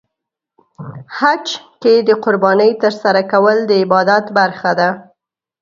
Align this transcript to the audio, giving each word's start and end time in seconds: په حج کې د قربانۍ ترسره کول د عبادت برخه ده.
په 0.55 0.81
حج 1.17 1.45
کې 1.81 1.93
د 2.07 2.09
قربانۍ 2.23 2.71
ترسره 2.83 3.21
کول 3.31 3.57
د 3.65 3.71
عبادت 3.83 4.25
برخه 4.39 4.71
ده. 4.79 4.89